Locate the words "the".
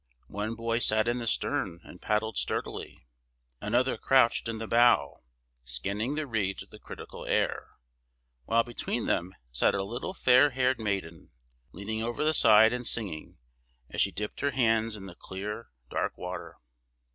1.19-1.27, 4.57-4.65, 6.15-6.25, 12.23-12.33, 15.05-15.13